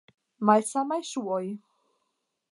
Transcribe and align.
Malsamaj 0.49 0.99
ŝuoj. 1.11 1.43